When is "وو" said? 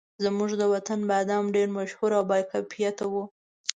3.11-3.23